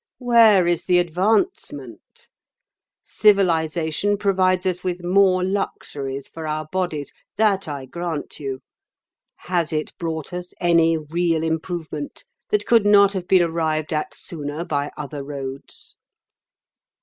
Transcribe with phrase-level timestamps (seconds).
[0.17, 2.27] Where is the advancement?
[3.03, 7.13] Civilisation provides us with more luxuries for our bodies.
[7.37, 8.61] That I grant you.
[9.35, 14.65] Has it brought us any real improvement that could not have been arrived at sooner
[14.65, 15.97] by other roads?"